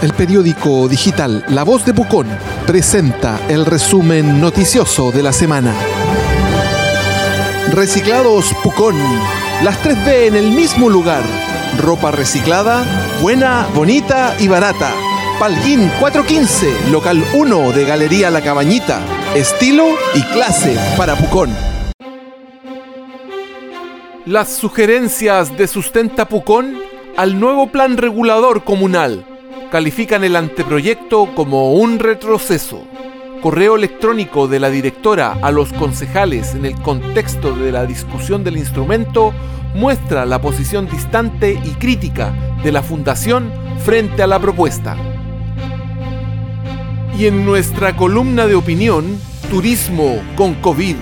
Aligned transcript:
El 0.00 0.12
periódico 0.12 0.86
digital 0.86 1.44
La 1.48 1.64
Voz 1.64 1.84
de 1.84 1.92
Pucón 1.92 2.28
presenta 2.68 3.40
el 3.48 3.66
resumen 3.66 4.40
noticioso 4.40 5.10
de 5.10 5.24
la 5.24 5.32
semana. 5.32 5.74
Reciclados 7.72 8.54
Pucón. 8.62 8.96
Las 9.64 9.82
3B 9.82 10.28
en 10.28 10.36
el 10.36 10.52
mismo 10.52 10.88
lugar. 10.88 11.24
Ropa 11.82 12.12
reciclada, 12.12 12.84
buena, 13.20 13.66
bonita 13.74 14.36
y 14.38 14.46
barata. 14.46 14.92
Palguín 15.40 15.90
415, 15.98 16.92
local 16.92 17.24
1 17.34 17.72
de 17.72 17.84
Galería 17.84 18.30
La 18.30 18.40
Cabañita. 18.40 19.00
Estilo 19.34 19.84
y 20.14 20.22
clase 20.22 20.78
para 20.96 21.16
Pucón. 21.16 21.52
Las 24.26 24.48
sugerencias 24.50 25.56
de 25.58 25.66
Sustenta 25.66 26.28
Pucón 26.28 26.78
al 27.16 27.40
nuevo 27.40 27.72
plan 27.72 27.96
regulador 27.96 28.62
comunal 28.62 29.27
califican 29.70 30.24
el 30.24 30.36
anteproyecto 30.36 31.34
como 31.34 31.72
un 31.72 31.98
retroceso. 31.98 32.84
Correo 33.42 33.76
electrónico 33.76 34.48
de 34.48 34.60
la 34.60 34.70
directora 34.70 35.38
a 35.42 35.50
los 35.52 35.72
concejales 35.72 36.54
en 36.54 36.64
el 36.64 36.74
contexto 36.80 37.54
de 37.54 37.70
la 37.70 37.86
discusión 37.86 38.42
del 38.44 38.56
instrumento 38.56 39.32
muestra 39.74 40.26
la 40.26 40.40
posición 40.40 40.88
distante 40.88 41.52
y 41.52 41.70
crítica 41.74 42.32
de 42.64 42.72
la 42.72 42.82
Fundación 42.82 43.52
frente 43.84 44.22
a 44.22 44.26
la 44.26 44.40
propuesta. 44.40 44.96
Y 47.16 47.26
en 47.26 47.44
nuestra 47.44 47.96
columna 47.96 48.46
de 48.46 48.54
opinión, 48.54 49.18
Turismo 49.50 50.20
con 50.36 50.54
COVID 50.54 50.96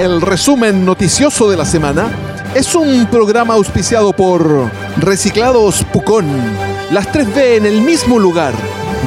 el 0.00 0.22
resumen 0.22 0.86
noticioso 0.86 1.50
de 1.50 1.58
la 1.58 1.66
semana 1.66 2.29
es 2.54 2.74
un 2.74 3.06
programa 3.06 3.54
auspiciado 3.54 4.12
por 4.12 4.70
Reciclados 4.98 5.84
Pucón. 5.92 6.26
Las 6.90 7.12
3B 7.12 7.56
en 7.56 7.66
el 7.66 7.82
mismo 7.82 8.18
lugar. 8.18 8.54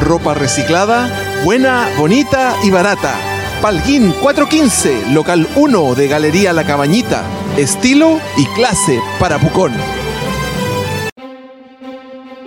Ropa 0.01 0.33
reciclada, 0.33 1.41
buena, 1.43 1.89
bonita 1.97 2.55
y 2.63 2.71
barata. 2.71 3.15
Palguín 3.61 4.13
415, 4.21 5.11
local 5.13 5.47
1 5.55 5.95
de 5.95 6.07
Galería 6.07 6.53
La 6.53 6.65
Cabañita. 6.65 7.23
Estilo 7.57 8.19
y 8.37 8.45
clase 8.47 9.01
para 9.19 9.39
Pucón. 9.39 9.73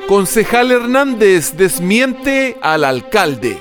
Concejal 0.08 0.72
Hernández 0.72 1.56
desmiente 1.56 2.56
al 2.62 2.84
alcalde. 2.84 3.58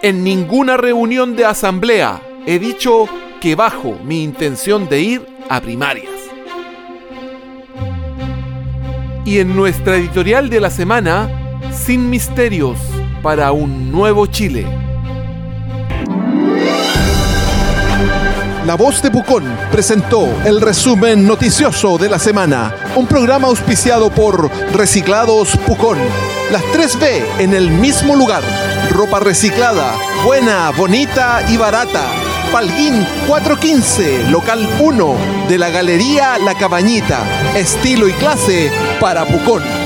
En 0.00 0.24
ninguna 0.24 0.76
reunión 0.76 1.36
de 1.36 1.44
asamblea 1.44 2.20
he 2.46 2.58
dicho 2.58 3.06
que 3.40 3.54
bajo 3.56 3.98
mi 4.04 4.22
intención 4.22 4.88
de 4.88 5.00
ir 5.00 5.26
a 5.48 5.60
primarias. 5.60 6.11
Y 9.24 9.38
en 9.38 9.54
nuestra 9.54 9.96
editorial 9.96 10.50
de 10.50 10.60
la 10.60 10.70
semana, 10.70 11.60
Sin 11.72 12.10
Misterios 12.10 12.78
para 13.22 13.52
un 13.52 13.92
Nuevo 13.92 14.26
Chile. 14.26 14.66
La 18.66 18.74
Voz 18.74 19.02
de 19.02 19.10
Pucón 19.10 19.44
presentó 19.70 20.28
el 20.44 20.60
resumen 20.60 21.26
noticioso 21.26 21.98
de 21.98 22.08
la 22.08 22.18
semana, 22.18 22.74
un 22.96 23.06
programa 23.06 23.48
auspiciado 23.48 24.10
por 24.10 24.50
Reciclados 24.72 25.56
Pucón. 25.66 25.98
Las 26.50 26.62
3B 26.64 27.40
en 27.40 27.54
el 27.54 27.70
mismo 27.70 28.16
lugar. 28.16 28.42
Ropa 28.90 29.20
reciclada, 29.20 29.94
buena, 30.24 30.70
bonita 30.70 31.42
y 31.48 31.56
barata 31.56 32.31
Palguín 32.50 33.06
415, 33.26 34.30
local 34.30 34.68
1 34.80 35.16
de 35.48 35.58
la 35.58 35.70
Galería 35.70 36.38
La 36.38 36.54
Cabañita. 36.54 37.22
Estilo 37.54 38.08
y 38.08 38.12
clase 38.14 38.70
para 39.00 39.24
Pucón. 39.24 39.81